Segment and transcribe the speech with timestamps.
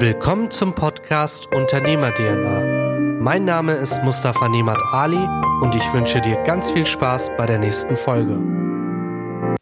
[0.00, 3.20] Willkommen zum Podcast Unternehmer DNA.
[3.20, 5.24] Mein Name ist Mustafa Nemat Ali
[5.62, 8.42] und ich wünsche dir ganz viel Spaß bei der nächsten Folge.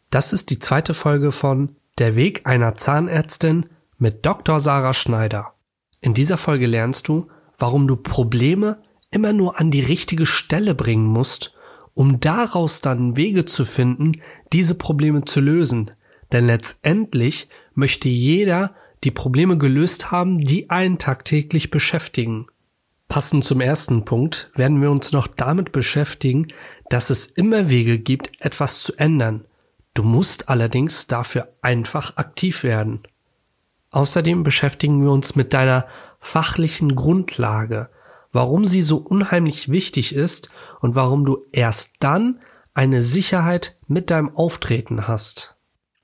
[0.09, 3.67] Das ist die zweite Folge von Der Weg einer Zahnärztin
[3.99, 4.59] mit Dr.
[4.59, 5.53] Sarah Schneider.
[6.01, 7.27] In dieser Folge lernst du,
[7.59, 8.81] warum du Probleme
[9.11, 11.53] immer nur an die richtige Stelle bringen musst,
[11.93, 14.13] um daraus dann Wege zu finden,
[14.51, 15.91] diese Probleme zu lösen.
[16.31, 18.73] Denn letztendlich möchte jeder
[19.03, 22.47] die Probleme gelöst haben, die einen tagtäglich beschäftigen.
[23.07, 26.47] Passend zum ersten Punkt werden wir uns noch damit beschäftigen,
[26.89, 29.45] dass es immer Wege gibt, etwas zu ändern.
[29.93, 33.03] Du musst allerdings dafür einfach aktiv werden.
[33.91, 35.85] Außerdem beschäftigen wir uns mit deiner
[36.19, 37.89] fachlichen Grundlage,
[38.31, 42.39] warum sie so unheimlich wichtig ist und warum du erst dann
[42.73, 45.52] eine Sicherheit mit deinem Auftreten hast.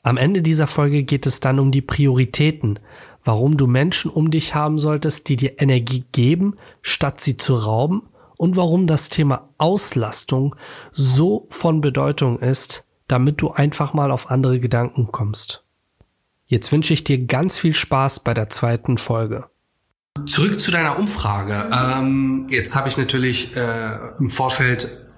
[0.10, 2.80] Am Ende dieser Folge geht es dann um die Prioritäten,
[3.24, 8.10] warum du Menschen um dich haben solltest, die dir Energie geben, statt sie zu rauben
[8.36, 10.56] und warum das Thema Auslastung
[10.92, 15.64] so von Bedeutung ist, damit du einfach mal auf andere Gedanken kommst.
[16.48, 19.46] Jetzt wünsche ich dir ganz viel Spaß bei der zweiten Folge.
[20.26, 21.70] Zurück zu deiner Umfrage.
[21.72, 25.09] Ähm, jetzt habe ich natürlich äh, im Vorfeld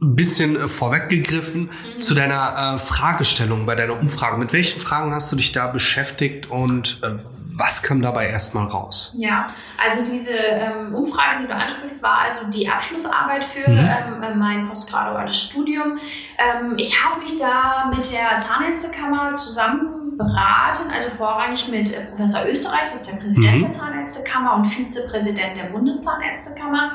[0.00, 2.00] ein bisschen äh, vorweggegriffen mhm.
[2.00, 4.36] zu deiner äh, Fragestellung bei deiner Umfrage.
[4.36, 7.18] Mit welchen Fragen hast du dich da beschäftigt und äh,
[7.58, 9.14] was kam dabei erstmal raus?
[9.18, 9.48] Ja,
[9.84, 13.78] also diese ähm, Umfrage, die du ansprichst, war also die Abschlussarbeit für mhm.
[13.78, 15.98] ähm, äh, mein postgraduales Studium.
[16.38, 22.44] Ähm, ich habe mich da mit der Zahnärztekammer zusammen beraten, also vorrangig mit äh, Professor
[22.44, 23.60] Österreich, das ist der Präsident mhm.
[23.60, 26.92] der Zahnärztekammer und Vizepräsident der Bundeszahnärztekammer.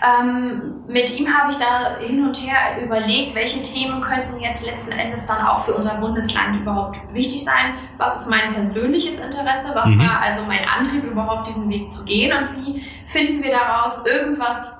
[0.00, 4.92] Ähm, mit ihm habe ich da hin und her überlegt, welche Themen könnten jetzt letzten
[4.92, 7.74] Endes dann auch für unser Bundesland überhaupt wichtig sein.
[7.98, 9.72] Was ist mein persönliches Interesse?
[9.74, 10.06] Was mhm.
[10.06, 12.32] war also mein Antrieb, überhaupt diesen Weg zu gehen?
[12.32, 14.70] Und wie finden wir daraus irgendwas,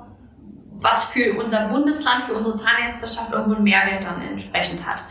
[0.81, 5.03] was für unser Bundesland, für unsere Zahnärzteschaft irgendwo einen Mehrwert dann entsprechend hat.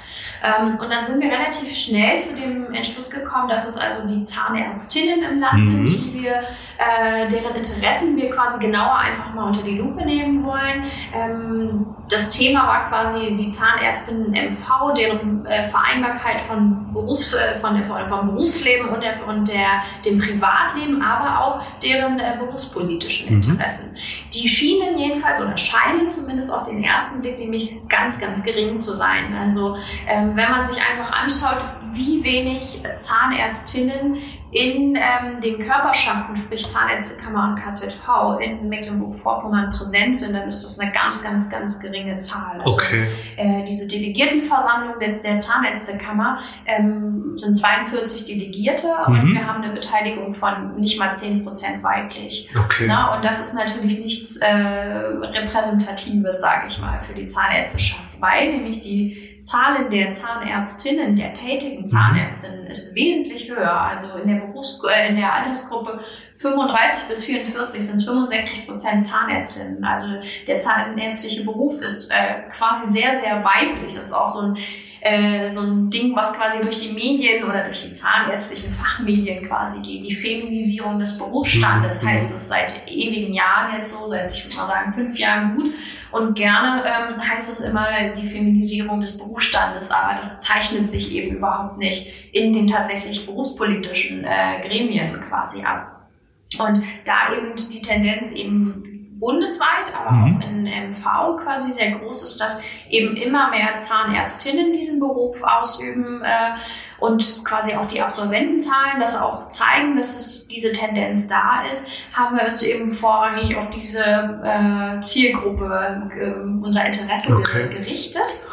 [0.41, 4.23] Ähm, und dann sind wir relativ schnell zu dem Entschluss gekommen, dass es also die
[4.23, 5.85] Zahnärztinnen im Land mhm.
[5.85, 6.43] sind, die wir,
[6.77, 10.85] äh, deren Interessen wir quasi genauer einfach mal unter die Lupe nehmen wollen.
[11.13, 17.83] Ähm, das Thema war quasi die Zahnärztinnen MV, deren äh, Vereinbarkeit von, Berufs-, äh, von,
[17.83, 23.41] vom Berufsleben und, der, und der, dem Privatleben, aber auch deren berufspolitischen mhm.
[23.41, 23.95] Interessen.
[24.33, 28.95] Die schienen jedenfalls oder scheinen zumindest auf den ersten Blick nämlich ganz, ganz gering zu
[28.95, 29.35] sein.
[29.35, 29.75] Also
[30.07, 31.61] ähm, wenn man sich einfach anschaut,
[31.93, 34.17] wie wenig Zahnärztinnen
[34.51, 40.79] in ähm, den Körperschaften, sprich Zahnärztekammer und KZV in Mecklenburg-Vorpommern präsent sind, dann ist das
[40.79, 42.59] eine ganz, ganz, ganz geringe Zahl.
[42.59, 43.09] Also, okay.
[43.37, 49.13] Äh, diese Delegiertenversammlung der, der Zahnärztekammer ähm, sind 42 Delegierte mhm.
[49.13, 52.49] und wir haben eine Beteiligung von nicht mal 10 Prozent weiblich.
[52.57, 52.85] Okay.
[52.87, 58.51] Na, und das ist natürlich nichts äh, Repräsentatives, sage ich mal, für die Zahnärzteschaft, weil
[58.51, 61.87] nämlich die Zahlen der Zahnärztinnen, der tätigen mhm.
[61.87, 63.81] Zahnärztinnen ist wesentlich höher.
[63.81, 65.99] Also in der Berufs äh, in der Altersgruppe
[66.35, 69.83] 35 bis 44 sind 65 Prozent Zahnärztinnen.
[69.83, 70.07] Also
[70.47, 73.93] der zahnärztliche Beruf ist äh, quasi sehr, sehr weiblich.
[73.95, 74.57] Das ist auch so ein
[75.01, 79.79] äh, so ein Ding, was quasi durch die Medien oder durch die zahnärztlichen Fachmedien quasi
[79.81, 80.03] geht.
[80.03, 82.07] Die Feminisierung des Berufsstandes mhm.
[82.07, 85.73] heißt es seit ewigen Jahren jetzt so, seit ich würde mal sagen fünf Jahren gut.
[86.11, 91.37] Und gerne ähm, heißt es immer die Feminisierung des Berufsstandes, aber das zeichnet sich eben
[91.37, 96.09] überhaupt nicht in den tatsächlich berufspolitischen äh, Gremien quasi ab.
[96.57, 98.88] Und da eben die Tendenz eben
[99.19, 100.37] bundesweit, aber mhm.
[100.37, 106.21] auch in MV quasi sehr groß ist, dass eben immer mehr Zahnärztinnen diesen Beruf ausüben
[106.23, 106.55] äh,
[106.99, 112.37] und quasi auch die Absolventenzahlen das auch zeigen, dass es diese Tendenz da ist, haben
[112.37, 117.69] wir uns eben vorrangig auf diese äh, Zielgruppe äh, unser Interesse okay.
[117.69, 118.43] gerichtet.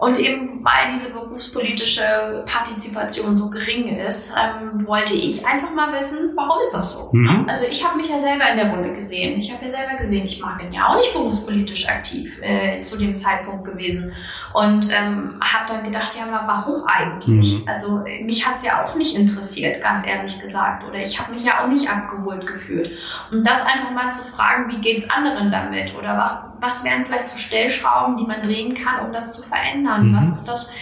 [0.00, 6.32] Und eben weil diese berufspolitische Partizipation so gering ist, ähm, wollte ich einfach mal wissen,
[6.34, 7.10] warum ist das so?
[7.12, 7.46] Mhm.
[7.48, 9.38] Also ich habe mich ja selber in der Runde gesehen.
[9.38, 13.16] Ich habe ja selber gesehen, ich bin ja auch nicht berufspolitisch aktiv äh, zu dem
[13.16, 14.12] Zeitpunkt gewesen.
[14.52, 17.60] Und ähm, habe dann gedacht, ja, aber warum eigentlich?
[17.60, 17.68] Mhm.
[17.68, 20.84] Also mich hat's ja auch nicht interessiert, ganz ehrlich gesagt.
[20.88, 22.90] Oder ich habe mich ja auch nicht abgeholt gefühlt.
[23.30, 25.96] Und das einfach mal zu fragen, wie geht's anderen damit?
[25.96, 29.89] Oder was, was wären vielleicht so Stellschrauben, die man drehen kann, um das zu verändern?
[29.90, 30.10] Verändern?
[30.10, 30.16] Mhm.
[30.16, 30.74] Was ist das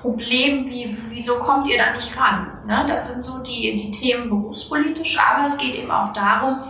[0.00, 0.66] Problem?
[0.66, 2.58] Wie, wieso kommt ihr da nicht ran?
[2.66, 2.84] Ne?
[2.88, 6.60] Das sind so die, die Themen berufspolitisch, aber es geht eben auch darum,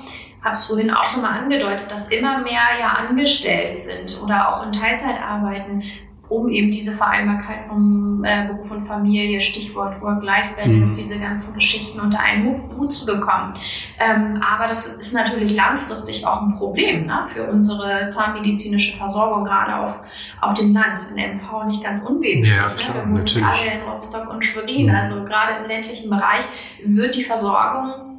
[0.43, 4.67] habe es vorhin auch schon mal angedeutet, dass immer mehr ja angestellt sind oder auch
[4.67, 5.83] in Teilzeit arbeiten.
[6.29, 11.05] Um eben diese Vereinbarkeit von äh, Beruf und Familie, Stichwort Work-Life-Balance, mhm.
[11.05, 13.55] diese ganzen Geschichten unter einen Hut, zu bekommen.
[13.99, 19.77] Ähm, aber das ist natürlich langfristig auch ein Problem ne, für unsere zahnmedizinische Versorgung, gerade
[19.77, 20.01] auf,
[20.43, 22.55] auf dem Land, in MV nicht ganz unwesentlich.
[22.55, 23.25] Ja, klar, ne?
[23.25, 24.95] Wir alle in Rostock und Schwerin, mhm.
[24.95, 26.45] also gerade im ländlichen Bereich
[26.85, 28.14] wird die Versorgung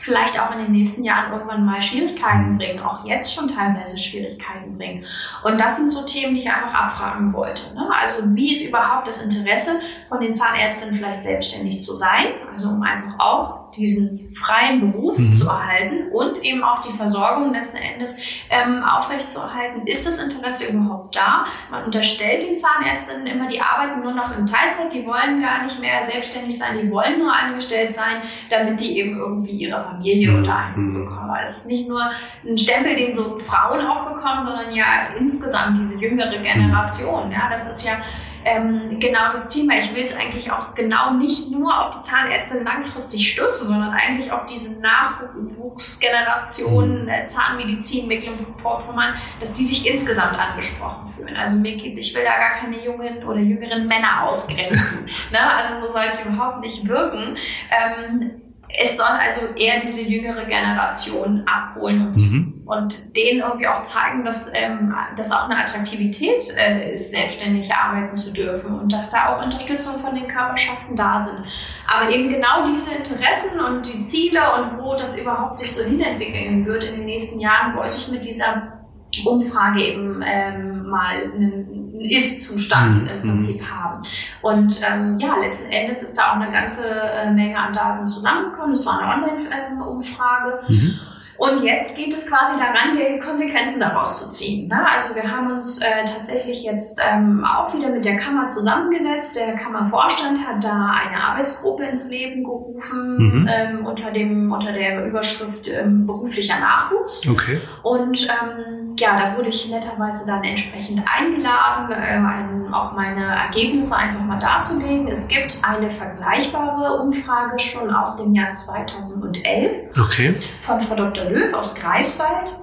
[0.00, 4.76] vielleicht auch in den nächsten Jahren irgendwann mal Schwierigkeiten bringen, auch jetzt schon teilweise Schwierigkeiten
[4.76, 5.04] bringen.
[5.42, 7.74] Und das sind so Themen, die ich einfach abfragen wollte.
[7.74, 7.88] Ne?
[8.00, 12.82] Also wie ist überhaupt das Interesse von den Zahnärztinnen vielleicht selbstständig zu sein, also um
[12.82, 15.32] einfach auch diesen freien Beruf mhm.
[15.32, 18.18] zu erhalten und eben auch die Versorgung letzten Endes
[18.50, 19.86] ähm, aufrechtzuerhalten.
[19.86, 21.44] Ist das Interesse überhaupt da?
[21.70, 25.80] Man unterstellt den Zahnärztinnen immer, die arbeiten nur noch in Teilzeit, die wollen gar nicht
[25.80, 30.38] mehr selbstständig sein, die wollen nur angestellt sein, damit die eben irgendwie ihre Familie mhm.
[30.38, 31.04] unter einen mhm.
[31.04, 31.30] bekommen.
[31.42, 32.10] Es ist nicht nur
[32.46, 37.30] ein Stempel, den so Frauen aufbekommen, sondern ja insgesamt diese jüngere Generation.
[37.30, 38.00] Ja, das ist ja
[38.44, 39.78] ähm, genau das Thema.
[39.78, 44.32] Ich will es eigentlich auch genau nicht nur auf die Zahnärzte langfristig stürzen, sondern eigentlich
[44.32, 47.08] auf diese Nachwuchsgeneration mhm.
[47.08, 51.36] äh, Zahnmedizin Mecklenburg-Vorpommern, dass die sich insgesamt angesprochen fühlen.
[51.36, 55.04] Also ich will da gar keine jungen oder jüngeren Männer ausgrenzen.
[55.30, 55.40] ne?
[55.40, 57.36] Also so soll es überhaupt nicht wirken.
[57.70, 58.40] Ähm,
[58.78, 62.62] es soll also eher diese jüngere Generation abholen und, mhm.
[62.66, 68.14] und denen irgendwie auch zeigen, dass ähm, das auch eine Attraktivität äh, ist, selbstständig arbeiten
[68.14, 71.42] zu dürfen und dass da auch Unterstützung von den Körperschaften da sind.
[71.86, 76.64] Aber eben genau diese Interessen und die Ziele und wo das überhaupt sich so hinentwickeln
[76.66, 78.80] wird in den nächsten Jahren, wollte ich mit dieser
[79.24, 83.08] Umfrage eben ähm, mal einen ist-Zustand mhm.
[83.08, 83.70] im Prinzip mhm.
[83.70, 84.02] haben.
[84.42, 88.72] Und ähm, ja, letzten Endes ist da auch eine ganze äh, Menge an Daten zusammengekommen.
[88.72, 90.60] Es war eine Online-Umfrage.
[90.68, 90.98] Mhm.
[91.40, 94.68] Und jetzt geht es quasi daran, die Konsequenzen daraus zu ziehen.
[94.68, 94.86] Ne?
[94.94, 99.36] Also wir haben uns äh, tatsächlich jetzt ähm, auch wieder mit der Kammer zusammengesetzt.
[99.36, 103.48] Der Kammervorstand hat da eine Arbeitsgruppe ins Leben gerufen mhm.
[103.50, 107.26] ähm, unter, dem, unter der Überschrift ähm, beruflicher Nachwuchs.
[107.26, 107.62] Okay.
[107.84, 113.96] Und ähm, ja, da wurde ich netterweise dann entsprechend eingeladen, äh, ein, auch meine Ergebnisse
[113.96, 115.08] einfach mal darzulegen.
[115.08, 120.34] Es gibt eine vergleichbare Umfrage schon aus dem Jahr 2011 okay.
[120.60, 121.29] von Frau Dr.
[121.30, 122.60] Löw aus Greifswald.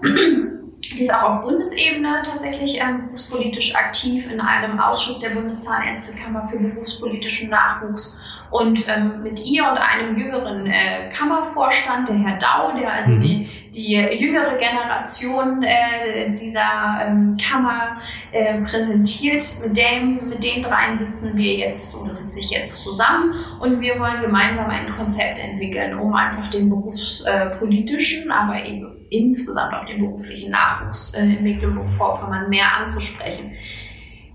[0.95, 6.57] Die ist auch auf Bundesebene tatsächlich ähm, berufspolitisch aktiv in einem Ausschuss der Bundeszahnärztekammer für
[6.57, 8.15] berufspolitischen Nachwuchs.
[8.49, 13.21] Und ähm, mit ihr und einem jüngeren äh, Kammervorstand, der Herr Dau, der also mhm.
[13.21, 17.97] die, die jüngere Generation äh, dieser ähm, Kammer
[18.31, 23.33] äh, präsentiert, mit, dem, mit den dreien sitzen wir jetzt oder sitze ich jetzt zusammen
[23.59, 29.85] und wir wollen gemeinsam ein Konzept entwickeln, um einfach den berufspolitischen, aber eben insgesamt auch
[29.85, 33.53] den beruflichen Nachwuchs äh, in Mecklenburg-Vorpommern mehr anzusprechen.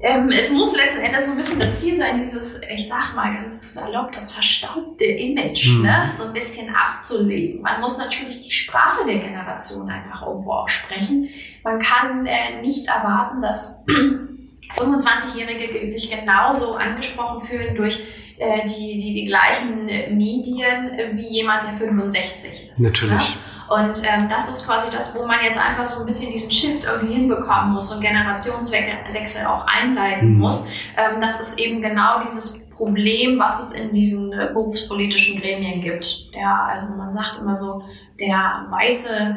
[0.04, 3.32] Ähm, es muss letzten Endes so ein bisschen das Ziel sein, dieses, ich sag mal
[3.34, 5.82] ganz salopp, das verstaubte Image, mhm.
[5.82, 7.62] ne, so ein bisschen abzulegen.
[7.62, 11.28] Man muss natürlich die Sprache der Generation einfach irgendwo auch sprechen.
[11.62, 13.84] Man kann äh, nicht erwarten, dass
[14.76, 18.02] 25-Jährige sich genauso angesprochen fühlen durch
[18.38, 19.84] äh, die, die, die gleichen
[20.16, 22.80] Medien wie jemand, der 65 ist.
[22.80, 23.36] Natürlich.
[23.36, 23.51] Ne?
[23.68, 26.84] Und ähm, das ist quasi das, wo man jetzt einfach so ein bisschen diesen Shift
[26.84, 30.38] irgendwie hinbekommen muss und Generationswechsel auch einleiten mhm.
[30.38, 30.66] muss.
[30.96, 36.34] Ähm, das ist eben genau dieses Problem, was es in diesen äh, berufspolitischen Gremien gibt.
[36.34, 37.82] Der, also man sagt immer so,
[38.18, 39.36] der weiße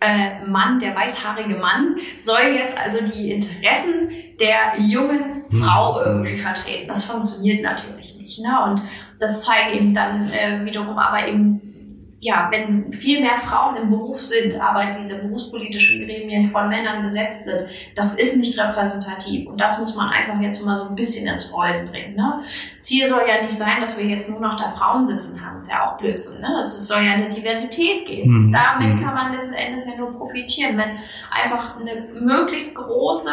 [0.00, 5.62] äh, Mann, der weißhaarige Mann, soll jetzt also die Interessen der jungen mhm.
[5.62, 6.88] Frau irgendwie vertreten.
[6.88, 8.40] Das funktioniert natürlich nicht.
[8.40, 8.64] Ne?
[8.64, 8.82] Und
[9.20, 11.71] das zeigt eben dann äh, wiederum aber eben
[12.24, 17.46] ja, wenn viel mehr Frauen im Beruf sind, aber diese berufspolitischen Gremien von Männern besetzt
[17.46, 19.48] sind, das ist nicht repräsentativ.
[19.48, 22.14] Und das muss man einfach jetzt mal so ein bisschen ins Rollen bringen.
[22.14, 22.44] Ne?
[22.78, 25.54] Ziel soll ja nicht sein, dass wir jetzt nur noch da Frauen sitzen haben.
[25.54, 26.40] Das ist ja auch Blödsinn.
[26.40, 26.60] Ne?
[26.60, 28.46] Es soll ja eine Diversität geben.
[28.46, 28.52] Mhm.
[28.52, 29.04] Damit mhm.
[29.04, 30.98] kann man letzten Endes ja nur profitieren, wenn
[31.28, 33.32] einfach eine möglichst große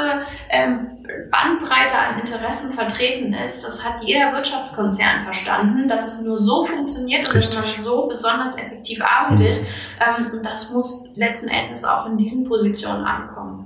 [0.50, 0.98] ähm,
[1.29, 3.63] Bandbreite an Interessen vertreten ist.
[3.63, 8.58] Das hat jeder Wirtschaftskonzern verstanden, dass es nur so funktioniert und dass man so besonders
[8.58, 9.62] effektiv arbeitet.
[9.62, 9.67] Mhm.
[10.00, 13.65] Ähm, das muss letzten Endes auch in diesen Positionen ankommen.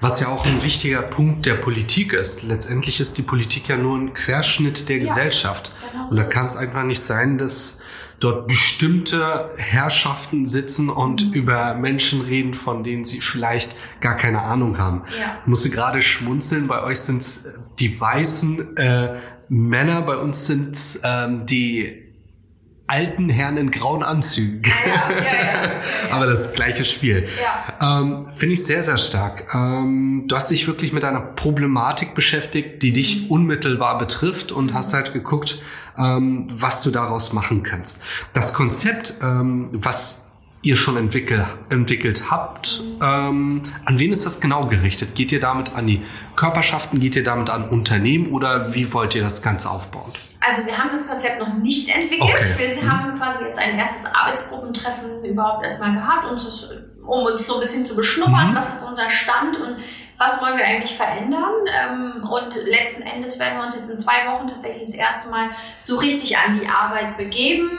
[0.00, 2.42] Was ja auch ein wichtiger Punkt der Politik ist.
[2.42, 5.72] Letztendlich ist die Politik ja nur ein Querschnitt der ja, Gesellschaft.
[5.92, 7.80] Genau und da kann es einfach nicht sein, dass
[8.18, 11.32] dort bestimmte Herrschaften sitzen und mhm.
[11.32, 15.02] über Menschen reden, von denen sie vielleicht gar keine Ahnung haben.
[15.18, 15.38] Ja.
[15.42, 17.24] Ich musste gerade schmunzeln, bei euch sind
[17.78, 19.14] die weißen äh,
[19.48, 22.01] Männer, bei uns sind ähm, die
[22.92, 24.62] alten Herren in grauen Anzügen.
[24.64, 27.26] Ja, ja, ja, ja, Aber das gleiche Spiel.
[27.80, 28.00] Ja.
[28.00, 29.54] Ähm, Finde ich sehr, sehr stark.
[29.54, 34.92] Ähm, du hast dich wirklich mit einer Problematik beschäftigt, die dich unmittelbar betrifft und hast
[34.92, 35.62] halt geguckt,
[35.96, 38.02] ähm, was du daraus machen kannst.
[38.34, 40.28] Das Konzept, ähm, was
[40.60, 42.82] ihr schon entwickelt, entwickelt habt.
[43.00, 45.14] Ähm, an wen ist das genau gerichtet?
[45.14, 46.02] Geht ihr damit an die
[46.36, 47.00] Körperschaften?
[47.00, 48.32] Geht ihr damit an Unternehmen?
[48.32, 50.12] Oder wie wollt ihr das Ganze aufbauen?
[50.44, 52.22] Also wir haben das Konzept noch nicht entwickelt.
[52.54, 52.78] Okay.
[52.80, 56.50] Wir haben quasi jetzt ein erstes Arbeitsgruppentreffen überhaupt erstmal gehabt, um, zu,
[57.06, 58.56] um uns so ein bisschen zu beschnuppern, Mhm.
[58.56, 59.76] was ist unser Stand und
[60.18, 61.52] was wollen wir eigentlich verändern.
[61.82, 65.50] Ähm, und letzten Endes werden wir uns jetzt in zwei Wochen tatsächlich das erste Mal
[65.80, 67.70] so richtig an die Arbeit begeben.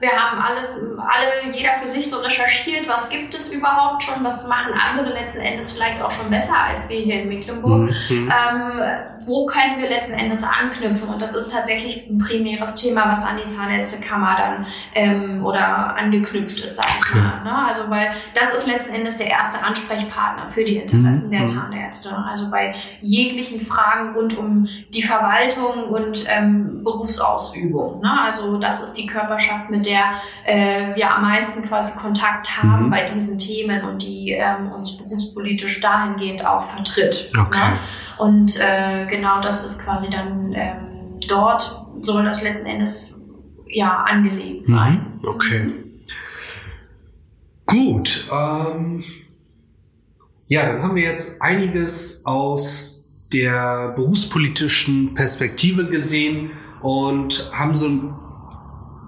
[0.00, 4.46] Wir haben alles, alle, jeder für sich so recherchiert, was gibt es überhaupt schon, was
[4.46, 7.90] machen andere letzten Endes vielleicht auch schon besser als wir hier in Mecklenburg.
[8.08, 8.32] Mhm.
[8.32, 8.80] Ähm,
[9.26, 11.10] wo können wir letzten Endes anknüpfen?
[11.10, 16.60] Und das ist tatsächlich ein primäres Thema, was an die Zahnärztekammer dann ähm, oder angeknüpft
[16.64, 17.42] ist, sag ich mal.
[17.44, 17.66] Ne?
[17.68, 21.30] Also weil das ist letzten Endes der erste Ansprechpartner für die Interessen Mhm.
[21.30, 21.46] der Mhm.
[21.48, 22.16] Zahnärzte.
[22.16, 28.00] Also bei jeglichen Fragen rund um die Verwaltung und ähm, Berufsausübung.
[28.00, 28.10] Ne?
[28.24, 29.89] Also das ist die Körperschaft, mit der
[30.44, 32.90] äh, wir am meisten quasi Kontakt haben Mhm.
[32.90, 37.30] bei diesen Themen und die ähm, uns berufspolitisch dahingehend auch vertritt.
[37.38, 37.70] Okay.
[37.70, 37.78] Ne?
[38.18, 43.14] Und äh, genau das ist quasi dann ähm, dort soll das letzten Endes
[43.66, 45.18] ja angelegt sein.
[45.22, 45.28] Mhm.
[45.28, 45.72] Okay.
[47.66, 48.26] Gut.
[48.32, 49.04] Ähm,
[50.46, 56.50] ja, dann haben wir jetzt einiges aus der berufspolitischen Perspektive gesehen
[56.82, 58.14] und haben so einen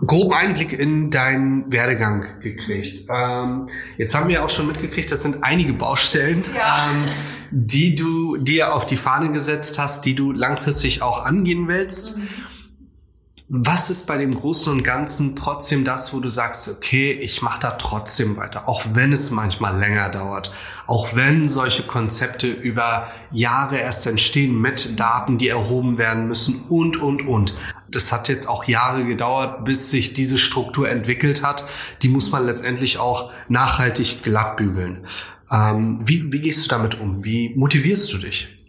[0.06, 3.08] groben Einblick in deinen Werdegang gekriegt.
[3.08, 3.68] Ähm,
[3.98, 6.88] jetzt haben wir auch schon mitgekriegt, das sind einige Baustellen, Ja.
[6.90, 7.08] ähm,
[7.50, 12.16] die du dir auf die Fahne gesetzt hast, die du langfristig auch angehen willst.
[12.18, 12.28] Mhm.
[13.54, 17.60] Was ist bei dem Großen und Ganzen trotzdem das, wo du sagst, okay, ich mache
[17.60, 20.54] da trotzdem weiter, auch wenn es manchmal länger dauert,
[20.86, 26.96] auch wenn solche Konzepte über Jahre erst entstehen mit Daten, die erhoben werden müssen und,
[26.96, 27.54] und, und.
[27.90, 31.66] Das hat jetzt auch Jahre gedauert, bis sich diese Struktur entwickelt hat.
[32.00, 35.06] Die muss man letztendlich auch nachhaltig glattbügeln.
[35.50, 37.22] Ähm, wie, wie gehst du damit um?
[37.22, 38.61] Wie motivierst du dich?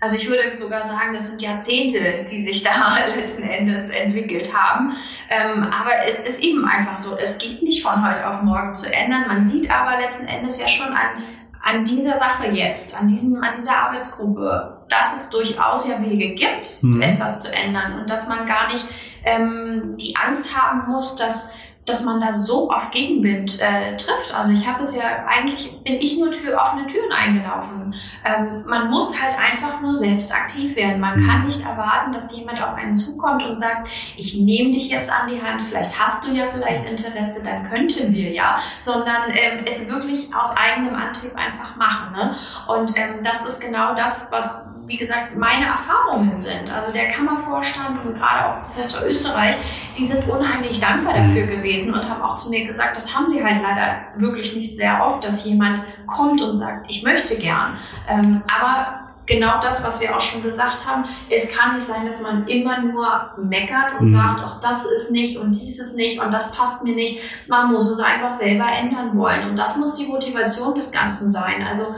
[0.00, 4.94] Also ich würde sogar sagen, das sind Jahrzehnte, die sich da letzten Endes entwickelt haben.
[5.28, 8.92] Ähm, aber es ist eben einfach so, es geht nicht von heute auf morgen zu
[8.94, 9.24] ändern.
[9.26, 11.22] Man sieht aber letzten Endes ja schon an,
[11.62, 16.82] an dieser Sache jetzt, an, diesem, an dieser Arbeitsgruppe, dass es durchaus ja Wege gibt,
[16.82, 17.02] Mhm.
[17.02, 18.86] etwas zu ändern und dass man gar nicht
[19.24, 21.52] ähm, die Angst haben muss, dass
[21.88, 24.34] dass man da so auf Gegenwind äh, trifft.
[24.34, 27.94] Also ich habe es ja eigentlich, bin ich nur Tür, offene Türen eingelaufen.
[28.24, 31.00] Ähm, man muss halt einfach nur selbst aktiv werden.
[31.00, 31.26] Man Mhm.
[31.26, 35.28] kann nicht erwarten, dass jemand auf einen zukommt und sagt, ich nehme dich jetzt an
[35.28, 39.88] die Hand, vielleicht hast du ja vielleicht Interesse, dann könnten wir ja, sondern ähm, es
[39.88, 42.12] wirklich aus eigenem Antrieb einfach machen.
[42.12, 42.34] Ne?
[42.66, 46.74] Und ähm, das ist genau das, was wie gesagt, meine Erfahrungen sind.
[46.74, 49.56] Also der Kammervorstand und gerade auch Professor Österreich,
[49.96, 53.44] die sind unheimlich dankbar dafür gewesen und haben auch zu mir gesagt, das haben sie
[53.44, 57.76] halt leider wirklich nicht sehr oft, dass jemand kommt und sagt, ich möchte gern.
[58.08, 62.18] Ähm, aber genau das, was wir auch schon gesagt haben, es kann nicht sein, dass
[62.18, 64.14] man immer nur meckert und Mhm.
[64.14, 67.20] sagt, ach, das ist nicht und dies ist nicht und das passt mir nicht.
[67.46, 69.50] Man muss es einfach selber ändern wollen.
[69.50, 71.62] Und das muss die Motivation des Ganzen sein.
[71.68, 71.94] Also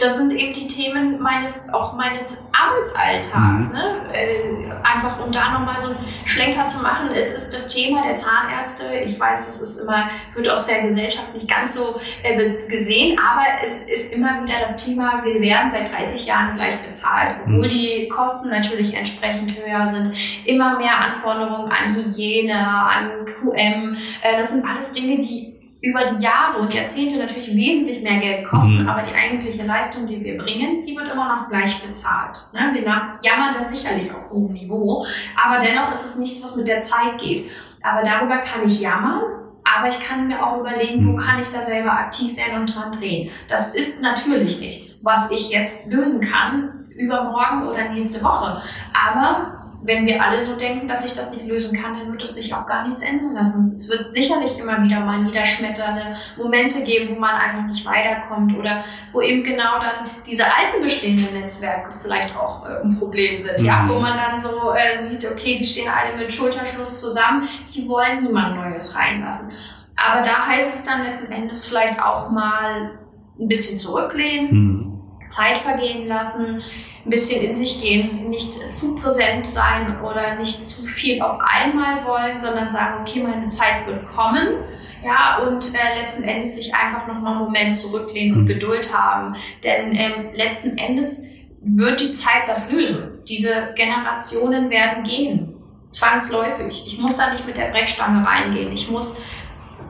[0.00, 3.68] das sind eben die Themen meines, auch meines Arbeitsalltags.
[3.68, 3.74] Mhm.
[3.74, 4.00] Ne?
[4.12, 7.10] Äh, einfach um da nochmal so einen Schlenker zu machen.
[7.14, 8.92] Es ist das Thema der Zahnärzte.
[9.06, 12.36] Ich weiß, es ist immer, wird aus der Gesellschaft nicht ganz so äh,
[12.68, 17.36] gesehen, aber es ist immer wieder das Thema, wir werden seit 30 Jahren gleich bezahlt,
[17.44, 17.70] obwohl Mhm.
[17.70, 20.10] die Kosten natürlich entsprechend höher sind.
[20.44, 23.96] Immer mehr Anforderungen an Hygiene, an QM.
[24.22, 28.48] Äh, das sind alles Dinge, die über die Jahre und Jahrzehnte natürlich wesentlich mehr Geld
[28.48, 28.88] kosten, Mhm.
[28.88, 32.36] aber die eigentliche Leistung, die wir bringen, die wird immer noch gleich bezahlt.
[32.52, 32.70] Ne?
[32.72, 32.82] Wir
[33.22, 35.04] jammern das sicherlich auf hohem Niveau,
[35.40, 37.48] aber dennoch ist es nichts, was mit der Zeit geht.
[37.82, 39.22] Aber darüber kann ich jammern,
[39.62, 41.16] aber ich kann mir auch überlegen, wo Mhm.
[41.16, 43.30] kann ich da selber aktiv werden und dran drehen.
[43.48, 48.60] Das ist natürlich nichts, was ich jetzt lösen kann, übermorgen oder nächste Woche.
[48.92, 52.34] Aber wenn wir alle so denken, dass ich das nicht lösen kann, dann wird es
[52.34, 53.72] sich auch gar nichts ändern lassen.
[53.72, 58.82] Es wird sicherlich immer wieder mal niederschmetternde Momente geben, wo man einfach nicht weiterkommt oder
[59.12, 63.82] wo eben genau dann diese alten bestehenden Netzwerke vielleicht auch äh, ein Problem sind, ja,
[63.82, 63.88] Mhm.
[63.90, 68.24] wo man dann so äh, sieht, okay, die stehen alle mit Schulterschluss zusammen, die wollen
[68.24, 69.50] niemand Neues reinlassen.
[69.96, 72.98] Aber da heißt es dann letzten Endes vielleicht auch mal
[73.40, 74.94] ein bisschen zurücklehnen, Mhm.
[75.30, 76.62] Zeit vergehen lassen,
[77.04, 82.04] ein bisschen in sich gehen, nicht zu präsent sein oder nicht zu viel auf einmal
[82.04, 84.64] wollen, sondern sagen, okay, meine Zeit wird kommen.
[85.04, 88.48] Ja, und äh, letzten Endes sich einfach noch mal einen Moment zurücklehnen und mhm.
[88.48, 89.36] Geduld haben.
[89.62, 91.24] Denn ähm, letzten Endes
[91.60, 93.22] wird die Zeit das lösen.
[93.28, 95.54] Diese Generationen werden gehen.
[95.90, 96.84] Zwangsläufig.
[96.86, 98.72] Ich muss da nicht mit der Brechstange reingehen.
[98.72, 99.16] Ich muss,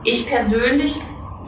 [0.03, 0.99] ich persönlich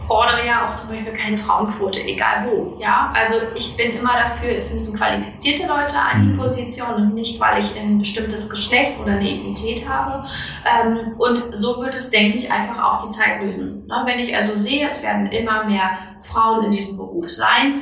[0.01, 2.77] fordere ja auch zum Beispiel keine Frauenquote, egal wo.
[2.79, 6.37] Ja, also ich bin immer dafür, es müssen qualifizierte Leute an die mhm.
[6.37, 10.27] Position und nicht, weil ich ein bestimmtes Geschlecht oder eine Ethnität habe.
[10.65, 13.87] Ähm, und so wird es, denke ich, einfach auch die Zeit lösen.
[14.05, 15.91] Wenn ich also sehe, es werden immer mehr
[16.21, 17.81] Frauen in diesem Beruf sein,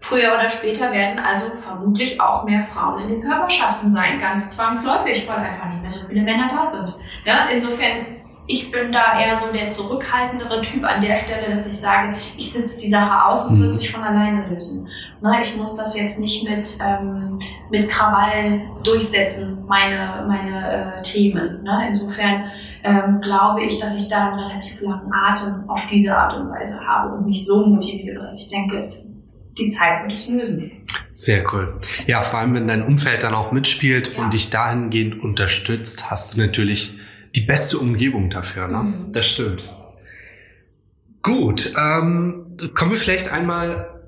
[0.00, 5.26] Früher oder später werden also vermutlich auch mehr Frauen in den Körperschaften sein, ganz zwangsläufig,
[5.26, 6.96] weil einfach nicht mehr so viele Männer da sind.
[7.24, 8.17] Ja, insofern
[8.48, 12.50] ich bin da eher so der zurückhaltendere Typ an der Stelle, dass ich sage, ich
[12.50, 13.72] sitze die Sache aus, es wird mhm.
[13.74, 14.88] sich von alleine lösen.
[15.20, 17.38] Na, ich muss das jetzt nicht mit, ähm,
[17.70, 21.62] mit Krawall durchsetzen, meine, meine äh, Themen.
[21.62, 21.88] Ne?
[21.90, 22.44] Insofern
[22.84, 26.80] ähm, glaube ich, dass ich da einen relativ langen Atem auf diese Art und Weise
[26.80, 29.04] habe und mich so motiviere, dass ich denke, es,
[29.58, 30.72] die Zeit wird es lösen.
[31.12, 31.78] Sehr cool.
[32.06, 34.22] Ja, vor allem, wenn dein Umfeld dann auch mitspielt ja.
[34.22, 36.96] und dich dahingehend unterstützt, hast du natürlich
[37.34, 38.68] die beste Umgebung dafür.
[38.68, 38.78] Ne?
[38.78, 39.12] Mhm.
[39.12, 39.68] Das stimmt.
[41.22, 43.98] Gut, ähm, kommen wir vielleicht einmal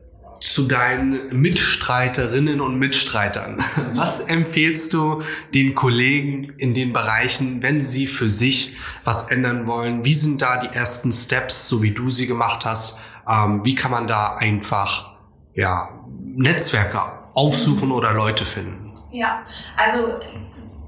[0.41, 3.59] zu deinen Mitstreiterinnen und Mitstreitern.
[3.95, 5.23] Was empfehlst du
[5.53, 8.75] den Kollegen in den Bereichen, wenn sie für sich
[9.05, 10.05] was ändern wollen?
[10.05, 12.99] Wie sind da die ersten Steps, so wie du sie gemacht hast?
[13.29, 15.13] Ähm, wie kann man da einfach
[15.55, 17.03] ja, Netzwerke
[17.35, 17.95] aufsuchen mhm.
[17.95, 18.95] oder Leute finden?
[19.13, 19.45] Ja,
[19.77, 20.19] also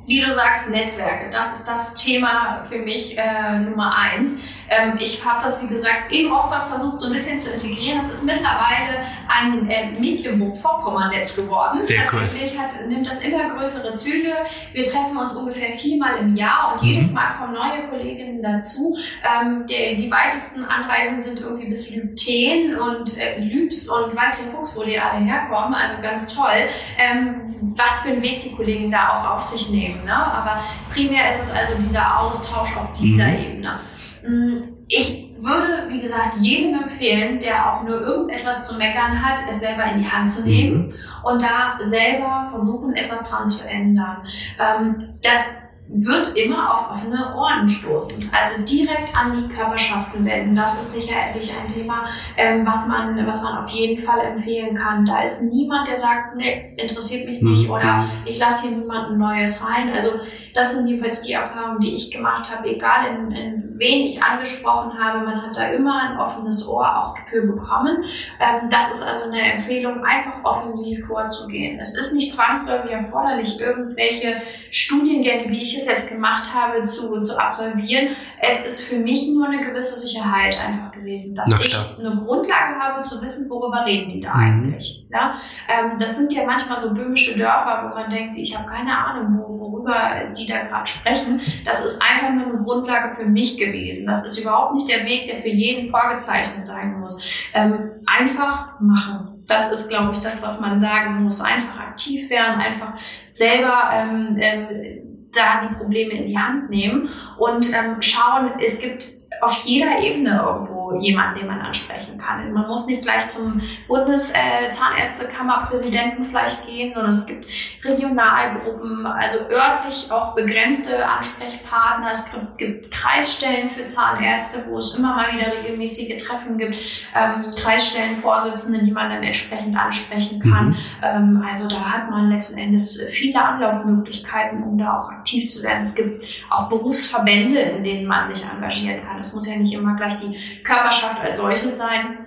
[0.07, 4.39] wie du sagst, Netzwerke, das ist das Thema für mich äh, Nummer eins.
[4.69, 8.01] Ähm, ich habe das, wie gesagt, in Rostock versucht, so ein bisschen zu integrieren.
[8.09, 11.79] Das ist mittlerweile ein äh, Mecklenburg-Vorpommern-Netz geworden.
[11.79, 14.33] Sehr Tatsächlich hat, nimmt das immer größere Züge.
[14.73, 16.89] Wir treffen uns ungefähr viermal im Jahr und mhm.
[16.89, 18.97] jedes Mal kommen neue Kolleginnen dazu.
[19.23, 24.53] Ähm, der, die weitesten Anreisen sind irgendwie bis Lübten und äh, Lübs und weiß der
[24.53, 25.75] Fuchs, wo die alle herkommen.
[25.75, 26.69] Also ganz toll,
[26.99, 29.92] ähm, was für einen Weg die Kollegen da auch auf sich nehmen.
[29.93, 30.05] Themen.
[30.05, 30.15] Ne?
[30.15, 33.39] Aber primär ist es also dieser Austausch auf dieser mhm.
[33.39, 33.81] Ebene.
[34.27, 34.57] Mm,
[34.89, 39.85] ich würde, wie gesagt, jedem empfehlen, der auch nur irgendetwas zu meckern hat, es selber
[39.85, 40.95] in die Hand zu nehmen mhm.
[41.25, 44.19] und da selber versuchen, etwas dran zu ändern.
[44.59, 45.49] Ähm, das
[45.89, 48.31] wird immer auf offene Ohren stoßen.
[48.33, 50.57] Also direkt an die Körperschaften wenden.
[50.57, 52.05] Das ist sicherlich ein Thema,
[52.37, 55.05] ähm, was, man, was man auf jeden Fall empfehlen kann.
[55.05, 57.75] Da ist niemand, der sagt, nee, interessiert mich nicht mhm.
[57.75, 59.93] oder ich lasse hier niemanden Neues rein.
[59.93, 60.13] Also
[60.55, 64.93] das sind jedenfalls die Erfahrungen, die ich gemacht habe, egal in, in wen ich angesprochen
[64.99, 65.25] habe.
[65.25, 68.05] Man hat da immer ein offenes Ohr auch für bekommen.
[68.41, 71.79] Ähm, das ist also eine Empfehlung, einfach offensiv vorzugehen.
[71.81, 74.37] Es ist nicht zwangsläufig erforderlich, irgendwelche
[74.71, 78.09] Studiengänge, wie ich es jetzt gemacht habe, zu, zu absolvieren.
[78.41, 83.03] Es ist für mich nur eine gewisse Sicherheit einfach gewesen, dass ich eine Grundlage habe
[83.03, 84.41] zu wissen, worüber reden die da mhm.
[84.41, 85.07] eigentlich.
[85.11, 85.35] Ja?
[85.69, 89.39] Ähm, das sind ja manchmal so böhmische Dörfer, wo man denkt, ich habe keine Ahnung,
[89.39, 91.41] worüber die da gerade sprechen.
[91.65, 94.07] Das ist einfach nur eine Grundlage für mich gewesen.
[94.07, 97.23] Das ist überhaupt nicht der Weg, der für jeden vorgezeichnet sein muss.
[97.55, 101.41] Ähm, einfach machen das ist, glaube ich, das, was man sagen muss.
[101.41, 102.95] Einfach aktiv werden, einfach
[103.31, 109.22] selber ähm, ähm, da die Probleme in die Hand nehmen und ähm, schauen, es gibt
[109.43, 112.53] auf jeder Ebene irgendwo jemanden, den man ansprechen kann.
[112.53, 117.49] Man muss nicht gleich zum Bundeszahnärztekammerpräsidenten äh, vielleicht gehen, sondern es gibt
[117.85, 122.13] Regionalgruppen, also örtlich auch begrenzte Ansprechpartner.
[122.13, 126.77] Es gibt Kreisstellen für Zahnärzte, wo es immer mal wieder regelmäßige Treffen gibt,
[127.15, 130.69] ähm, Kreisstellenvorsitzende, die man dann entsprechend ansprechen kann.
[130.69, 130.77] Mhm.
[131.03, 135.83] Ähm, also da hat man letzten Endes viele Anlaufmöglichkeiten, um da auch aktiv zu werden.
[135.83, 139.19] Es gibt auch Berufsverbände, in denen man sich engagieren kann.
[139.35, 142.19] Muss ja nicht immer gleich die Körperschaft als solche sein.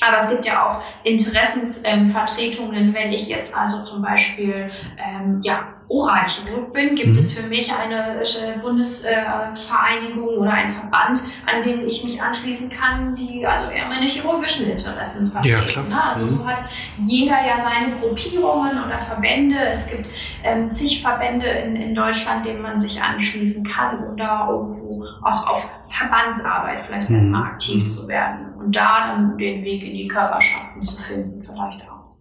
[0.00, 6.72] Aber es gibt ja auch Interessensvertretungen, wenn ich jetzt also zum Beispiel ähm, ja, Oralchirurg
[6.72, 7.12] bin, gibt mhm.
[7.14, 13.16] es für mich eine äh, Bundesvereinigung oder einen Verband, an den ich mich anschließen kann,
[13.16, 15.90] die also eher meine chirurgischen Interessen vertreten.
[15.90, 16.38] Ja, Also mhm.
[16.38, 16.70] so hat
[17.04, 19.56] jeder ja seine Gruppierungen oder Verbände.
[19.68, 20.06] Es gibt
[20.44, 25.48] ähm, zig Verbände in, in Deutschland, denen man sich anschließen kann, um da irgendwo auch
[25.48, 27.16] auf Verbandsarbeit vielleicht mhm.
[27.16, 27.88] erstmal aktiv mhm.
[27.88, 32.14] zu werden und da dann den Weg in die Körperschaften zu finden, vielleicht auch.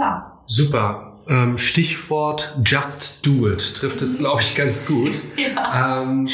[0.00, 0.32] Ja.
[0.46, 5.20] Super ähm, Stichwort Just Do It trifft es, glaube ich, ganz gut.
[5.36, 6.02] Ja.
[6.02, 6.28] Ähm,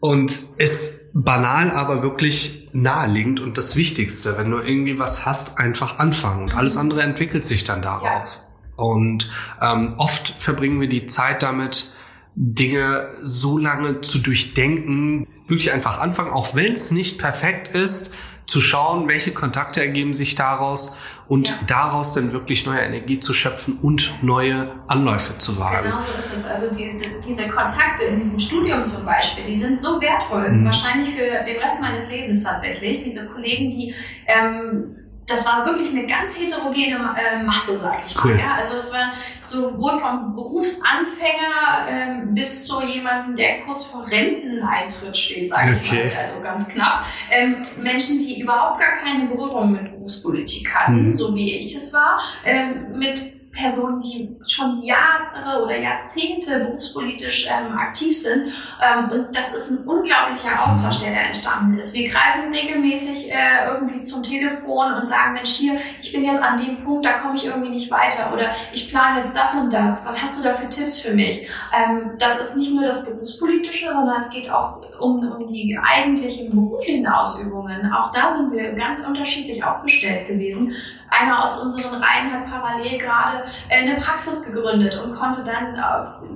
[0.00, 4.36] und es banal, aber wirklich naheliegend und das Wichtigste.
[4.38, 6.44] Wenn du irgendwie was hast, einfach anfangen.
[6.44, 8.40] Und alles andere entwickelt sich dann daraus.
[8.40, 8.84] Ja.
[8.84, 11.92] Und ähm, oft verbringen wir die Zeit damit,
[12.34, 18.14] Dinge so lange zu durchdenken, wirklich einfach anfangen, auch wenn es nicht perfekt ist,
[18.46, 20.98] zu schauen, welche Kontakte ergeben sich daraus
[21.28, 21.54] und ja.
[21.66, 25.90] daraus dann wirklich neue Energie zu schöpfen und neue Anläufe zu wagen.
[25.90, 26.44] Genau so ist es.
[26.44, 30.64] Also die, die, diese Kontakte in diesem Studium zum Beispiel, die sind so wertvoll, mhm.
[30.64, 33.02] wahrscheinlich für den Rest meines Lebens tatsächlich.
[33.04, 33.94] Diese Kollegen, die
[34.26, 34.96] ähm,
[35.32, 38.24] das war wirklich eine ganz heterogene äh, Masse, sag ich mal.
[38.24, 38.38] Cool.
[38.38, 38.54] Ja?
[38.56, 45.50] Also es war sowohl vom Berufsanfänger ähm, bis zu jemandem, der kurz vor Renteneintritt steht,
[45.50, 46.08] sage okay.
[46.08, 47.06] ich mal, also ganz knapp.
[47.30, 51.16] Ähm, Menschen, die überhaupt gar keine Berührung mit Berufspolitik hatten, mhm.
[51.16, 57.76] so wie ich es war, ähm, mit Personen, die schon Jahre oder Jahrzehnte berufspolitisch ähm,
[57.76, 58.52] aktiv sind.
[58.82, 61.94] Ähm, und das ist ein unglaublicher Austausch, der da entstanden ist.
[61.94, 66.56] Wir greifen regelmäßig äh, irgendwie zum Telefon und sagen, Mensch, hier, ich bin jetzt an
[66.56, 70.04] dem Punkt, da komme ich irgendwie nicht weiter oder ich plane jetzt das und das.
[70.06, 71.46] Was hast du da für Tipps für mich?
[71.76, 76.50] Ähm, das ist nicht nur das Berufspolitische, sondern es geht auch um, um die eigentlichen
[76.50, 77.92] beruflichen Ausübungen.
[77.92, 80.72] Auch da sind wir ganz unterschiedlich aufgestellt gewesen.
[81.20, 85.76] Einer aus unseren Reihen hat parallel gerade äh, eine Praxis gegründet und konnte dann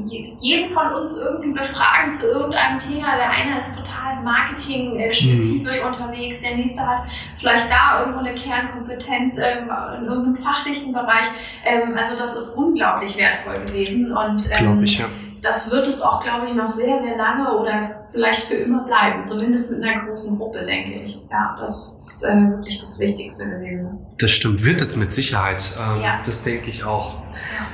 [0.04, 3.16] jeden von uns irgendwie befragen zu irgendeinem Thema.
[3.16, 5.86] Der eine ist total marketing-spezifisch mhm.
[5.86, 7.00] unterwegs, der nächste hat
[7.36, 11.26] vielleicht da irgendwo eine Kernkompetenz ähm, in irgendeinem fachlichen Bereich.
[11.64, 15.06] Ähm, also das ist unglaublich wertvoll gewesen und ähm, ich, ja
[15.42, 19.24] das wird es auch, glaube ich, noch sehr, sehr lange oder vielleicht für immer bleiben.
[19.24, 21.18] Zumindest mit einer großen Gruppe, denke ich.
[21.30, 23.98] Ja, das ist äh, wirklich das Wichtigste gewesen.
[24.18, 25.74] Das stimmt, wird es mit Sicherheit.
[25.78, 26.20] Ähm, ja.
[26.24, 27.22] Das denke ich auch.
[27.32, 27.66] Ja.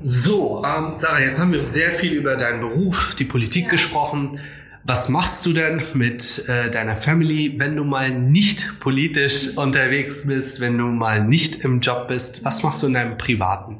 [0.00, 3.70] So, ähm, Sarah, jetzt haben wir sehr viel über deinen Beruf, die Politik ja.
[3.70, 4.40] gesprochen.
[4.84, 10.60] Was machst du denn mit äh, deiner Family, wenn du mal nicht politisch unterwegs bist,
[10.60, 12.44] wenn du mal nicht im Job bist?
[12.44, 13.78] Was machst du in deinem Privaten?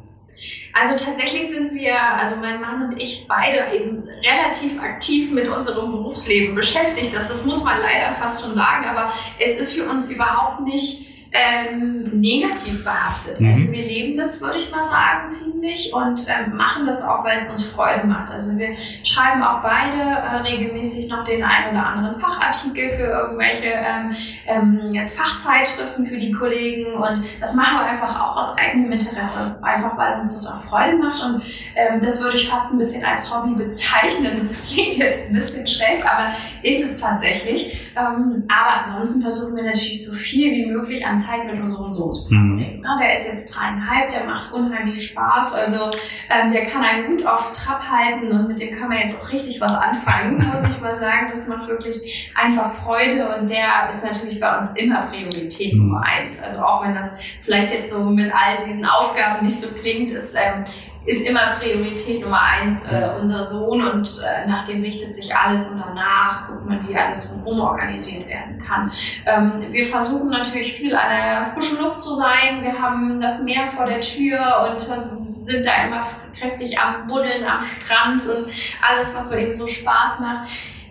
[0.72, 5.92] Also tatsächlich sind wir, also mein Mann und ich, beide eben relativ aktiv mit unserem
[5.92, 7.14] Berufsleben beschäftigt.
[7.14, 11.06] Das, das muss man leider fast schon sagen, aber es ist für uns überhaupt nicht
[11.36, 13.40] ähm, negativ behaftet.
[13.40, 13.48] Mhm.
[13.48, 17.38] Also wir leben das, würde ich mal sagen, ziemlich und ähm, machen das auch, weil
[17.38, 18.30] es uns Freude macht.
[18.30, 23.66] Also wir schreiben auch beide äh, regelmäßig noch den einen oder anderen Fachartikel für irgendwelche
[23.66, 29.58] ähm, ähm, Fachzeitschriften für die Kollegen und das machen wir einfach auch aus eigenem Interesse,
[29.62, 31.42] einfach weil uns das auch Freude macht und
[31.74, 34.38] ähm, das würde ich fast ein bisschen als Hobby bezeichnen.
[34.40, 37.90] Das klingt jetzt ein bisschen schräg, aber ist es tatsächlich.
[37.96, 42.12] Ähm, aber ansonsten versuchen wir natürlich so viel wie möglich an Zeit mit unserem Sohn
[42.12, 42.80] zu verbringen.
[42.80, 42.98] Mhm.
[43.00, 45.54] Der ist jetzt dreieinhalb, der macht unheimlich Spaß.
[45.54, 45.90] Also
[46.30, 49.30] ähm, der kann einen gut auf Trab halten und mit dem kann man jetzt auch
[49.30, 51.28] richtig was anfangen, muss ich mal sagen.
[51.30, 55.88] Das macht wirklich einfach Freude und der ist natürlich bei uns immer Priorität mhm.
[55.88, 56.42] Nummer eins.
[56.42, 57.10] Also auch wenn das
[57.42, 60.64] vielleicht jetzt so mit all diesen Aufgaben nicht so klingt, ist ähm,
[61.06, 65.68] ist immer Priorität Nummer eins äh, unser Sohn und äh, nach dem richtet sich alles
[65.68, 68.90] und danach guckt man, wie alles drumherum organisiert werden kann.
[69.24, 72.62] Ähm, wir versuchen natürlich viel an der frischen Luft zu sein.
[72.62, 76.02] Wir haben das Meer vor der Tür und äh, sind da immer
[76.38, 80.48] kräftig am Buddeln, am Strand und alles, was so eben so Spaß macht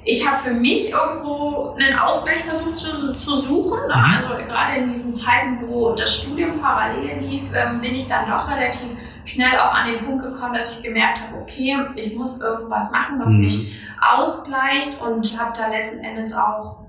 [0.07, 3.87] ich habe für mich irgendwo einen Ausgleich versucht zu, zu suchen.
[3.87, 3.95] Ne?
[3.95, 4.13] Mhm.
[4.15, 8.47] Also gerade in diesen Zeiten, wo das Studium parallel lief, ähm, bin ich dann doch
[8.49, 8.91] relativ
[9.25, 13.19] schnell auch an den Punkt gekommen, dass ich gemerkt habe, okay, ich muss irgendwas machen,
[13.19, 13.41] was mhm.
[13.41, 16.85] mich ausgleicht und habe da letzten Endes auch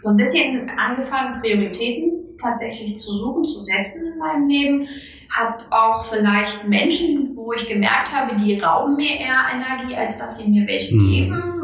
[0.00, 4.88] so ein bisschen angefangen, Prioritäten tatsächlich zu suchen, zu setzen in meinem Leben.
[5.30, 10.38] Habe auch vielleicht Menschen, wo ich gemerkt habe, die rauben mir eher Energie, als dass
[10.38, 11.10] sie mir welche mhm.
[11.10, 11.58] geben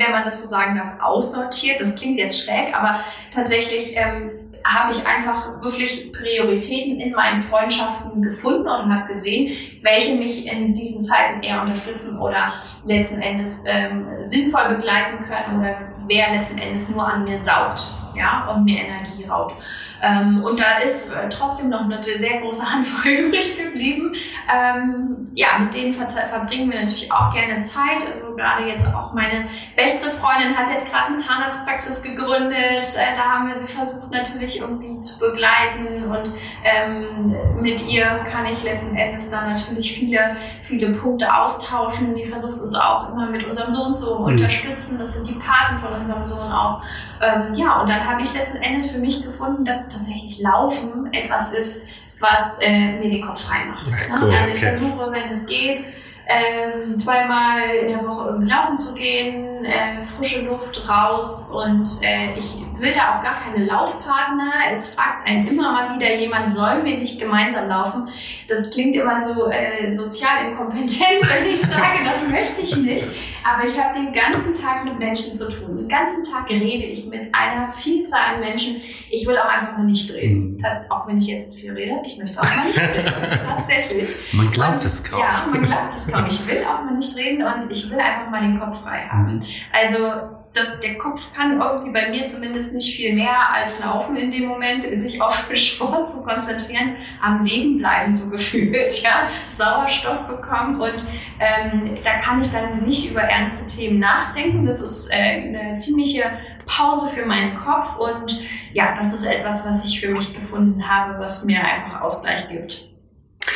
[0.00, 1.80] wenn man das so sagen darf, aussortiert.
[1.80, 3.00] Das klingt jetzt schräg, aber
[3.32, 10.14] tatsächlich ähm, habe ich einfach wirklich Prioritäten in meinen Freundschaften gefunden und habe gesehen, welche
[10.14, 12.52] mich in diesen Zeiten eher unterstützen oder
[12.84, 17.82] letzten Endes ähm, sinnvoll begleiten können oder wer letzten Endes nur an mir saugt
[18.14, 19.56] ja, und mir Energie raubt.
[20.02, 24.14] Ähm, und da ist äh, trotzdem noch eine sehr große Handvoll übrig geblieben.
[24.52, 28.06] Ähm, ja, mit denen ver verbringen wir natürlich auch gerne Zeit.
[28.10, 29.46] Also gerade jetzt auch meine
[29.76, 32.86] beste Freundin hat jetzt gerade eine Zahnarztpraxis gegründet.
[32.96, 36.32] Äh, da haben wir sie versucht natürlich irgendwie zu begleiten und
[36.64, 42.14] ähm, mit ihr kann ich letzten Endes da natürlich viele, viele Punkte austauschen.
[42.14, 44.24] Die versucht uns auch immer mit unserem Sohn zu mhm.
[44.24, 44.98] unterstützen.
[44.98, 46.82] Das sind die Paten von unserem Sohn auch.
[47.20, 51.52] Ähm, ja, und dann habe ich letzten Endes für mich gefunden, dass tatsächlich Laufen etwas
[51.52, 51.86] ist,
[52.18, 53.88] was äh, mir den Kopf frei macht.
[54.10, 54.76] Cool, also ich okay.
[54.76, 55.84] versuche, wenn es geht,
[56.26, 62.38] ähm, zweimal in der Woche irgendwie laufen zu gehen, äh, frische Luft raus und äh,
[62.38, 64.52] ich will da auch gar keine Laufpartner.
[64.72, 68.08] Es fragt einen immer mal wieder jemand, sollen wir nicht gemeinsam laufen?
[68.48, 70.90] Das klingt immer so äh, sozial inkompetent,
[71.22, 73.08] wenn ich sage, das möchte ich nicht.
[73.44, 75.76] Aber ich habe den ganzen Tag mit Menschen zu tun.
[75.76, 78.80] Den ganzen Tag rede ich mit einer Vielzahl an Menschen.
[79.10, 80.56] Ich will auch einfach mal nicht reden.
[80.56, 80.64] Mhm.
[80.88, 83.40] Auch wenn ich jetzt viel rede, ich möchte auch mal nicht reden.
[83.48, 84.08] Tatsächlich.
[84.32, 85.20] Man glaubt und, es kaum.
[85.20, 86.26] Ja, man glaubt es kaum.
[86.26, 89.36] Ich will auch mal nicht reden und ich will einfach mal den Kopf frei haben.
[89.36, 89.42] Mhm.
[89.72, 94.30] Also das, der Kopf kann irgendwie bei mir zumindest nicht viel mehr als laufen in
[94.30, 100.80] dem Moment, sich auf Sport zu konzentrieren, am Leben bleiben so gefühlt, ja, Sauerstoff bekommen
[100.80, 101.04] und
[101.38, 104.66] ähm, da kann ich dann nicht über ernste Themen nachdenken.
[104.66, 106.24] Das ist äh, eine ziemliche
[106.66, 111.18] Pause für meinen Kopf und ja, das ist etwas, was ich für mich gefunden habe,
[111.18, 112.89] was mir einfach Ausgleich gibt.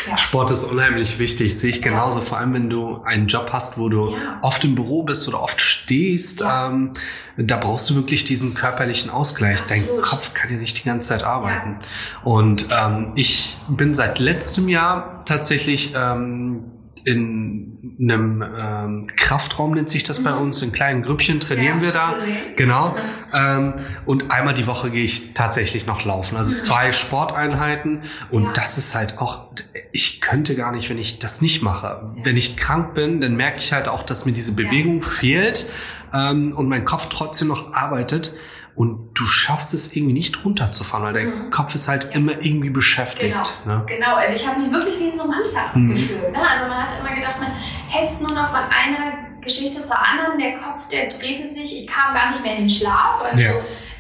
[0.08, 0.18] Ja.
[0.18, 2.18] Sport ist unheimlich wichtig, sehe ich genauso.
[2.18, 2.24] Ja.
[2.24, 4.38] Vor allem, wenn du einen Job hast, wo du ja.
[4.42, 6.92] oft im Büro bist oder oft stehst, ähm,
[7.36, 9.60] da brauchst du wirklich diesen körperlichen Ausgleich.
[9.60, 9.88] Absolut.
[9.88, 11.76] Dein Kopf kann ja nicht die ganze Zeit arbeiten.
[12.22, 16.64] Und ähm, ich bin seit letztem Jahr tatsächlich ähm,
[17.04, 20.24] in einem ähm, Kraftraum nennt sich das mhm.
[20.24, 22.14] bei uns, in kleinen Grüppchen trainieren ja, wir da.
[22.57, 22.96] Genau.
[23.35, 23.74] Ähm,
[24.07, 26.37] und einmal die Woche gehe ich tatsächlich noch laufen.
[26.37, 26.59] Also mhm.
[26.59, 28.02] zwei Sporteinheiten.
[28.30, 28.52] Und ja.
[28.52, 29.48] das ist halt auch,
[29.92, 32.11] ich könnte gar nicht, wenn ich das nicht mache.
[32.22, 35.07] Wenn ich krank bin, dann merke ich halt auch, dass mir diese Bewegung ja.
[35.07, 35.68] fehlt
[36.12, 38.35] ähm, und mein Kopf trotzdem noch arbeitet
[38.74, 41.50] und du schaffst es irgendwie nicht runterzufahren, weil dein mhm.
[41.50, 42.10] Kopf ist halt ja.
[42.10, 43.60] immer irgendwie beschäftigt.
[43.64, 43.84] Genau, ne?
[43.87, 44.16] genau.
[44.16, 45.90] also ich habe mich wirklich wie in so einem Hamsterrad mhm.
[45.90, 46.32] gefühlt.
[46.32, 46.48] Ne?
[46.48, 47.52] Also man hat immer gedacht, man
[47.88, 52.14] hetzt nur noch von einer Geschichte zur anderen, der Kopf, der drehte sich, ich kam
[52.14, 53.20] gar nicht mehr in den Schlaf.
[53.22, 53.52] Also ja.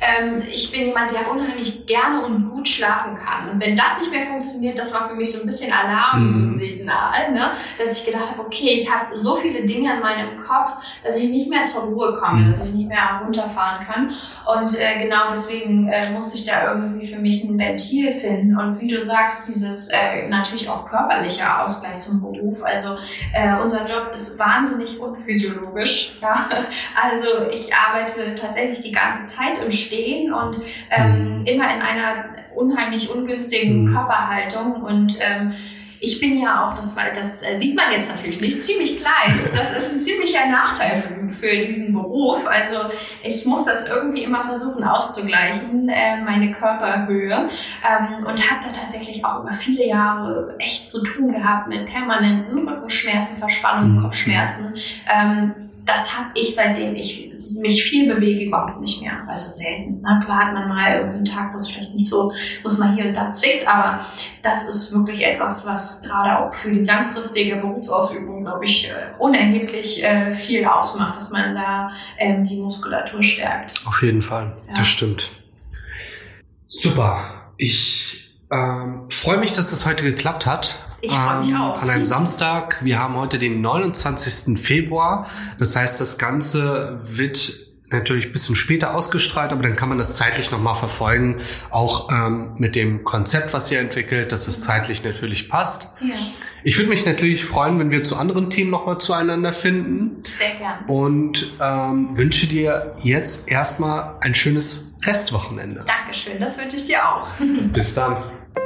[0.04, 3.50] Ähm, ich bin jemand, der unheimlich gerne und gut schlafen kann.
[3.50, 7.34] Und wenn das nicht mehr funktioniert, das war für mich so ein bisschen Alarmsignal, mhm.
[7.34, 7.52] ne?
[7.78, 11.28] dass ich gedacht habe, okay, ich habe so viele Dinge in meinem Kopf, dass ich
[11.28, 12.50] nicht mehr zur Ruhe komme, mhm.
[12.50, 14.14] dass ich nicht mehr runterfahren kann.
[14.46, 18.58] Und äh, genau deswegen äh, musste ich da irgendwie für mich ein Ventil finden.
[18.58, 22.62] Und wie du sagst, dieses äh, natürlich auch körperliche Ausgleich zum Beruf.
[22.62, 22.96] Also
[23.32, 26.16] äh, unser Job ist wahnsinnig unphysisch physiologisch.
[26.20, 26.48] Ja?
[27.00, 29.93] Also ich arbeite tatsächlich die ganze Zeit im Stehen
[30.32, 31.46] und ähm, mhm.
[31.46, 33.94] immer in einer unheimlich ungünstigen mhm.
[33.94, 35.54] Körperhaltung und ähm,
[36.04, 39.14] ich bin ja auch, das, das äh, sieht man jetzt natürlich nicht, ziemlich klein.
[39.54, 42.46] Das ist ein ziemlicher Nachteil für, für diesen Beruf.
[42.46, 47.46] Also ich muss das irgendwie immer versuchen auszugleichen, äh, meine Körperhöhe.
[47.88, 52.68] Ähm, und habe da tatsächlich auch über viele Jahre echt zu tun gehabt mit permanenten
[52.68, 54.02] Rückenschmerzen, Verspannungen, mhm.
[54.02, 54.74] Kopfschmerzen.
[55.10, 59.12] Ähm, das habe ich, seitdem ich mich viel bewege, überhaupt nicht mehr.
[59.28, 60.00] Also selten.
[60.02, 62.94] Na klar hat man mal irgendwie einen Tag, wo es vielleicht nicht so, muss man
[62.94, 64.04] hier und da zwickt, aber
[64.42, 70.02] das ist wirklich etwas, was gerade auch für die langfristige Berufsausübung, glaube ich, äh, unerheblich
[70.02, 73.86] äh, viel ausmacht, dass man da ähm, die Muskulatur stärkt.
[73.86, 74.78] Auf jeden Fall, ja.
[74.78, 75.30] das stimmt.
[76.66, 77.52] Super.
[77.56, 80.83] Ich ähm, freue mich, dass das heute geklappt hat.
[81.06, 81.82] Ich freue mich ähm, auch.
[81.82, 82.80] An einem Samstag.
[82.82, 84.58] Wir haben heute den 29.
[84.58, 85.28] Februar.
[85.58, 87.64] Das heißt, das Ganze wird
[87.94, 91.36] natürlich ein bisschen später ausgestrahlt, aber dann kann man das zeitlich nochmal verfolgen,
[91.70, 95.92] auch ähm, mit dem Konzept, was ihr entwickelt, dass es zeitlich natürlich passt.
[96.00, 96.14] Ja.
[96.62, 100.22] Ich würde mich natürlich freuen, wenn wir zu anderen Themen nochmal zueinander finden.
[100.36, 100.84] Sehr gern.
[100.86, 105.84] Und ähm, wünsche dir jetzt erstmal ein schönes Restwochenende.
[105.86, 107.28] Dankeschön, das wünsche ich dir auch.
[107.72, 108.16] Bis dann.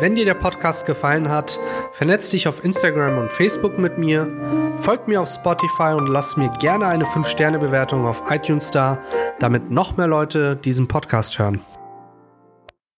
[0.01, 1.59] Wenn dir der Podcast gefallen hat,
[1.93, 4.29] vernetz dich auf Instagram und Facebook mit mir,
[4.79, 8.99] folg mir auf Spotify und lass mir gerne eine 5-Sterne-Bewertung auf iTunes da,
[9.41, 11.61] damit noch mehr Leute diesen Podcast hören.